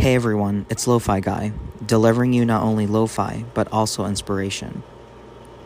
Hey 0.00 0.14
everyone, 0.14 0.64
it's 0.70 0.86
Lo-Fi 0.86 1.18
Guy, 1.18 1.52
delivering 1.84 2.32
you 2.32 2.44
not 2.44 2.62
only 2.62 2.86
lo-fi, 2.86 3.44
but 3.52 3.66
also 3.72 4.06
inspiration. 4.06 4.84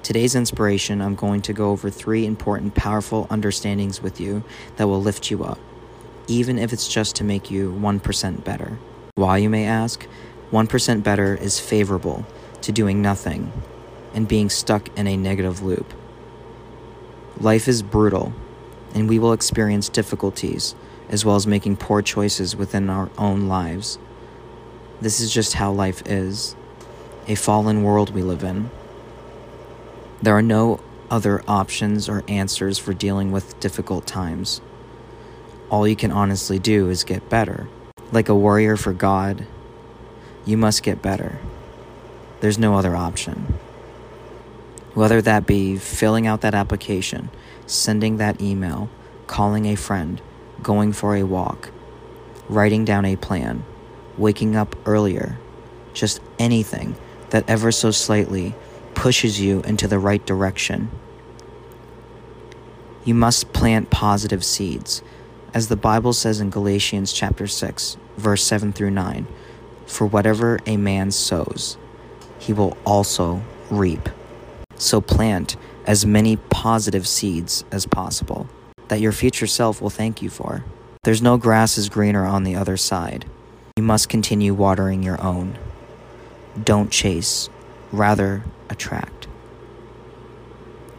Today's 0.03 0.35
inspiration, 0.35 1.03
I'm 1.03 1.17
going 1.17 1.43
to 1.43 1.53
go 1.53 1.69
over 1.69 1.91
three 1.91 2.25
important, 2.25 2.75
powerful 2.75 3.27
understandings 3.29 4.01
with 4.01 4.23
you 4.23 4.43
that 4.77 4.89
will 4.89 5.03
lift 5.03 5.31
you 5.31 5.45
up, 5.45 5.59
even 6.29 6.59
if 6.59 6.73
it's 6.73 6.89
just 6.89 7.15
to 7.17 7.25
make 7.25 7.51
you 7.51 7.73
1% 7.73 8.43
better. 8.43 8.79
Why, 9.17 9.37
you 9.37 9.51
may 9.51 9.67
ask? 9.67 10.09
1% 10.51 11.03
better 11.03 11.35
is 11.35 11.61
favorable 11.61 12.25
to 12.63 12.73
doing 12.73 13.03
nothing 13.03 13.53
and 14.15 14.27
being 14.27 14.49
stuck 14.49 14.89
in 14.99 15.07
a 15.07 15.17
negative 15.19 15.63
loop. 15.63 15.93
Life 17.39 17.69
is 17.69 17.83
brutal, 17.83 18.33
and 18.95 19.11
we 19.11 19.19
will 19.19 19.35
experience 19.35 19.91
difficulties 19.91 20.75
as 21.11 21.23
well 21.23 21.37
as 21.37 21.47
making 21.47 21.77
poor 21.77 22.01
choices 22.01 22.57
within 22.57 22.89
our 22.89 23.11
own 23.19 23.47
lives. 23.47 23.99
This 25.03 25.19
is 25.19 25.35
just 25.35 25.55
how 25.55 25.73
life 25.73 26.01
is 26.07 26.55
a 27.27 27.35
fallen 27.35 27.83
world 27.83 28.15
we 28.15 28.23
live 28.23 28.45
in. 28.45 28.71
There 30.23 30.37
are 30.37 30.43
no 30.43 30.79
other 31.11 31.43
options 31.49 32.09
or 32.09 32.23
answers 32.29 32.79
for 32.79 32.95
dealing 32.95 33.33
with 33.33 33.59
difficult 33.59 34.07
times. 34.07 34.61
All 35.71 35.89
you 35.89 35.97
can 35.97 36.13
honestly 36.13 36.61
do 36.61 36.89
is 36.89 37.03
get 37.03 37.29
better. 37.29 37.67
Like 38.13 38.29
a 38.29 38.35
warrior 38.37 38.77
for 38.77 38.93
God, 38.93 39.45
you 40.45 40.57
must 40.57 40.85
get 40.85 41.03
better. 41.03 41.41
There's 42.41 42.57
no 42.57 42.77
other 42.77 42.95
option. 42.95 43.59
Whether 44.95 45.21
that 45.21 45.49
be 45.49 45.79
filling 45.79 46.29
out 46.29 46.43
that 46.43 46.55
application, 46.55 47.29
sending 47.67 48.19
that 48.19 48.41
email, 48.41 48.89
calling 49.27 49.67
a 49.67 49.75
friend, 49.75 50.23
going 50.63 50.93
for 50.93 51.17
a 51.17 51.25
walk, 51.25 51.73
writing 52.49 52.85
down 52.85 53.05
a 53.05 53.17
plan 53.17 53.65
waking 54.23 54.57
up 54.57 54.77
earlier, 54.87 55.37
just 55.93 56.21
anything 56.39 56.97
that 57.31 57.45
ever 57.49 57.73
so 57.73 57.91
slightly 57.91 58.55
pushes 58.95 59.41
you 59.41 59.61
into 59.63 59.89
the 59.89 59.99
right 59.99 60.25
direction. 60.25 60.91
You 63.05 63.15
must 63.15 63.53
plant 63.53 63.91
positive 63.91 64.45
seeds. 64.45 65.03
As 65.53 65.69
the 65.69 65.77
Bible 65.77 66.13
says 66.13 66.41
in 66.41 66.51
Galatians 66.51 67.13
chapter 67.13 67.47
6, 67.47 67.97
verse 68.17 68.45
7 68.45 68.73
through 68.73 68.93
9, 68.93 69.27
for 69.87 70.07
whatever 70.07 70.61
a 70.67 70.77
man 70.77 71.11
sows, 71.11 71.77
he 72.39 72.53
will 72.53 72.77
also 72.87 73.43
reap. 73.71 74.09
So 74.77 75.01
plant 75.01 75.57
as 75.85 76.07
many 76.07 76.37
positive 76.37 77.09
seeds 77.09 77.65
as 77.73 77.87
possible 77.87 78.49
that 78.89 79.01
your 79.01 79.13
future 79.13 79.47
self 79.47 79.83
will 79.83 79.91
thank 79.91 80.23
you 80.23 80.31
for. 80.31 80.65
There's 81.03 81.23
no 81.23 81.37
grass 81.37 81.77
is 81.77 81.89
greener 81.89 82.25
on 82.25 82.45
the 82.45 82.55
other 82.55 82.77
side. 82.77 83.27
You 83.83 83.89
must 83.89 84.09
continue 84.09 84.55
watering 84.55 85.03
your 85.03 85.21
own. 85.21 85.59
Don't 86.63 86.89
chase, 86.89 87.49
rather 87.91 88.45
attract. 88.71 89.27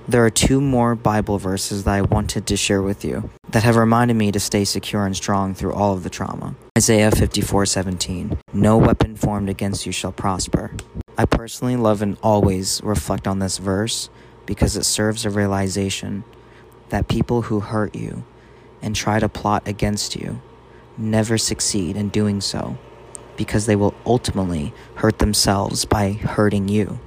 There 0.06 0.26
are 0.26 0.30
two 0.30 0.60
more 0.60 0.94
Bible 0.94 1.38
verses 1.38 1.86
that 1.86 1.94
I 1.94 2.02
wanted 2.02 2.46
to 2.46 2.58
share 2.58 2.82
with 2.82 3.06
you 3.06 3.30
that 3.52 3.64
have 3.64 3.78
reminded 3.78 4.16
me 4.16 4.34
to 4.34 4.40
stay 4.42 4.66
secure 4.66 5.06
and 5.06 5.16
strong 5.16 5.54
through 5.54 5.72
all 5.72 5.94
of 5.94 6.04
the 6.04 6.10
trauma. 6.10 6.56
Isaiah 6.78 7.10
54:17. 7.10 8.38
No 8.52 8.76
weapon 8.76 9.16
formed 9.16 9.48
against 9.48 9.86
you 9.86 9.94
shall 9.94 10.12
prosper. 10.12 10.72
I 11.18 11.24
personally 11.24 11.78
love 11.78 12.02
and 12.02 12.18
always 12.22 12.82
reflect 12.84 13.30
on 13.30 13.40
this 13.40 13.60
verse 13.60 14.10
because 14.46 14.76
it 14.76 14.84
serves 14.84 15.24
a 15.24 15.30
realization 15.30 16.26
that 16.90 17.08
people 17.08 17.44
who 17.44 17.62
hurt 17.62 17.96
you 17.96 18.26
and 18.82 18.94
try 18.94 19.22
to 19.22 19.30
plot 19.30 19.64
against 19.66 20.18
you 20.18 20.42
never 20.98 21.38
succeed 21.38 21.98
in 21.98 22.10
doing 22.10 22.42
so 22.42 22.78
because 23.36 23.66
they 23.66 23.76
will 23.76 23.94
ultimately 24.06 24.74
hurt 24.96 25.20
themselves 25.20 25.86
by 25.86 26.12
hurting 26.12 26.68
you. 26.68 27.00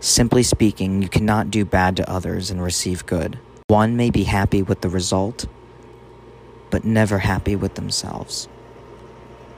Simply 0.00 0.42
speaking, 0.42 1.00
you 1.00 1.08
cannot 1.08 1.50
do 1.50 1.64
bad 1.64 1.96
to 1.96 2.10
others 2.10 2.50
and 2.50 2.60
receive 2.62 3.06
good. 3.06 3.38
One 3.68 3.96
may 3.96 4.10
be 4.10 4.24
happy 4.24 4.60
with 4.60 4.80
the 4.80 4.88
result, 4.88 5.46
but 6.70 6.84
never 6.84 7.18
happy 7.18 7.54
with 7.54 7.76
themselves. 7.76 8.48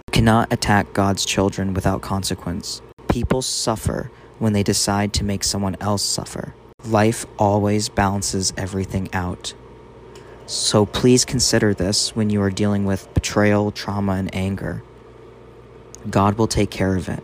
You 0.08 0.12
cannot 0.12 0.52
attack 0.52 0.92
God's 0.92 1.24
children 1.24 1.72
without 1.72 2.02
consequence. 2.02 2.82
People 3.08 3.40
suffer 3.40 4.10
when 4.38 4.52
they 4.52 4.62
decide 4.62 5.14
to 5.14 5.24
make 5.24 5.44
someone 5.44 5.76
else 5.80 6.02
suffer. 6.02 6.54
Life 6.84 7.24
always 7.38 7.88
balances 7.88 8.52
everything 8.58 9.08
out. 9.14 9.54
So 10.46 10.84
please 10.84 11.24
consider 11.24 11.72
this 11.72 12.14
when 12.14 12.28
you 12.28 12.42
are 12.42 12.50
dealing 12.50 12.84
with 12.84 13.12
betrayal, 13.14 13.70
trauma, 13.70 14.12
and 14.12 14.34
anger. 14.34 14.82
God 16.10 16.36
will 16.36 16.46
take 16.46 16.70
care 16.70 16.96
of 16.96 17.08
it. 17.08 17.22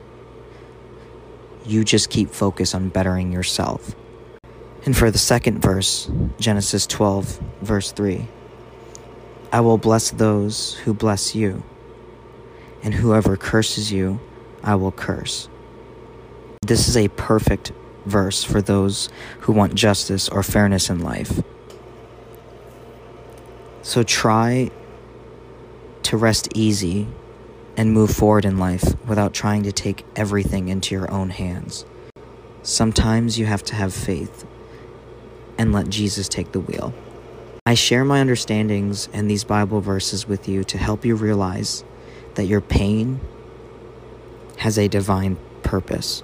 You 1.66 1.84
just 1.84 2.08
keep 2.08 2.30
focus 2.30 2.74
on 2.74 2.88
bettering 2.88 3.30
yourself. 3.30 3.94
And 4.86 4.96
for 4.96 5.10
the 5.10 5.18
second 5.18 5.60
verse, 5.60 6.10
Genesis 6.38 6.86
12, 6.86 7.40
verse 7.60 7.92
3 7.92 8.26
I 9.52 9.60
will 9.60 9.78
bless 9.78 10.10
those 10.10 10.74
who 10.74 10.94
bless 10.94 11.34
you, 11.34 11.62
and 12.82 12.94
whoever 12.94 13.36
curses 13.36 13.92
you, 13.92 14.20
I 14.62 14.76
will 14.76 14.92
curse. 14.92 15.48
This 16.62 16.88
is 16.88 16.96
a 16.96 17.08
perfect 17.08 17.72
verse 18.06 18.44
for 18.44 18.62
those 18.62 19.10
who 19.40 19.52
want 19.52 19.74
justice 19.74 20.28
or 20.28 20.42
fairness 20.42 20.88
in 20.88 21.00
life. 21.00 21.42
So 23.82 24.02
try 24.02 24.70
to 26.02 26.16
rest 26.16 26.48
easy 26.54 27.06
and 27.76 27.92
move 27.92 28.10
forward 28.10 28.44
in 28.44 28.58
life 28.58 28.84
without 29.06 29.32
trying 29.32 29.62
to 29.62 29.72
take 29.72 30.04
everything 30.16 30.68
into 30.68 30.94
your 30.94 31.10
own 31.10 31.30
hands. 31.30 31.84
Sometimes 32.62 33.38
you 33.38 33.46
have 33.46 33.62
to 33.64 33.74
have 33.74 33.94
faith 33.94 34.44
and 35.56 35.72
let 35.72 35.88
Jesus 35.88 36.28
take 36.28 36.52
the 36.52 36.60
wheel. 36.60 36.92
I 37.64 37.74
share 37.74 38.04
my 38.04 38.20
understandings 38.20 39.08
and 39.12 39.30
these 39.30 39.44
Bible 39.44 39.80
verses 39.80 40.26
with 40.26 40.48
you 40.48 40.64
to 40.64 40.78
help 40.78 41.04
you 41.04 41.14
realize 41.14 41.84
that 42.34 42.44
your 42.44 42.60
pain 42.60 43.20
has 44.58 44.78
a 44.78 44.88
divine 44.88 45.38
purpose 45.62 46.22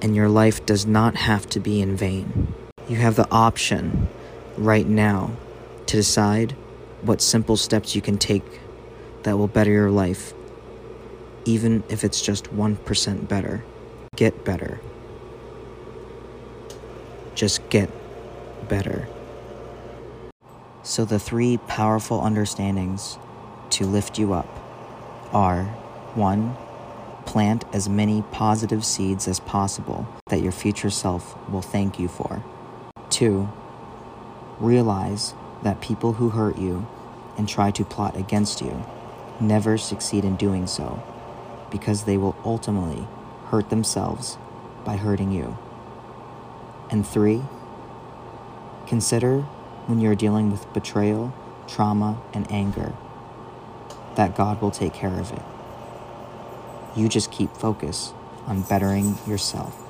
and 0.00 0.16
your 0.16 0.28
life 0.28 0.66
does 0.66 0.86
not 0.86 1.14
have 1.14 1.48
to 1.50 1.60
be 1.60 1.80
in 1.80 1.96
vain. 1.96 2.52
You 2.88 2.96
have 2.96 3.14
the 3.14 3.30
option 3.30 4.08
right 4.56 4.86
now 4.86 5.30
to 5.86 5.96
decide 5.96 6.52
what 7.02 7.20
simple 7.20 7.56
steps 7.56 7.94
you 7.94 8.02
can 8.02 8.18
take 8.18 8.44
that 9.24 9.36
will 9.36 9.48
better 9.48 9.70
your 9.70 9.90
life, 9.90 10.32
even 11.44 11.82
if 11.88 12.04
it's 12.04 12.20
just 12.20 12.54
1% 12.54 13.28
better. 13.28 13.64
Get 14.16 14.44
better. 14.44 14.80
Just 17.34 17.68
get 17.70 17.90
better. 18.68 19.08
So, 20.84 21.04
the 21.04 21.18
three 21.18 21.58
powerful 21.68 22.20
understandings 22.20 23.18
to 23.70 23.86
lift 23.86 24.18
you 24.18 24.32
up 24.32 24.48
are 25.32 25.64
1. 26.14 26.56
Plant 27.24 27.64
as 27.72 27.88
many 27.88 28.22
positive 28.32 28.84
seeds 28.84 29.28
as 29.28 29.40
possible 29.40 30.06
that 30.28 30.42
your 30.42 30.52
future 30.52 30.90
self 30.90 31.36
will 31.48 31.62
thank 31.62 31.98
you 31.98 32.08
for. 32.08 32.42
2. 33.10 33.48
Realize 34.58 35.34
that 35.62 35.80
people 35.80 36.14
who 36.14 36.30
hurt 36.30 36.58
you 36.58 36.86
and 37.36 37.48
try 37.48 37.70
to 37.70 37.84
plot 37.84 38.16
against 38.16 38.60
you 38.60 38.84
never 39.40 39.78
succeed 39.78 40.24
in 40.24 40.36
doing 40.36 40.66
so 40.66 41.02
because 41.70 42.04
they 42.04 42.16
will 42.16 42.36
ultimately 42.44 43.06
hurt 43.46 43.70
themselves 43.70 44.36
by 44.84 44.96
hurting 44.96 45.32
you. 45.32 45.56
And 46.90 47.06
three, 47.06 47.42
consider 48.86 49.40
when 49.86 50.00
you're 50.00 50.14
dealing 50.14 50.50
with 50.50 50.70
betrayal, 50.72 51.34
trauma, 51.66 52.20
and 52.32 52.50
anger 52.50 52.92
that 54.16 54.36
God 54.36 54.60
will 54.60 54.70
take 54.70 54.92
care 54.92 55.18
of 55.18 55.32
it. 55.32 55.42
You 56.94 57.08
just 57.08 57.30
keep 57.30 57.56
focus 57.56 58.12
on 58.46 58.62
bettering 58.62 59.16
yourself. 59.26 59.81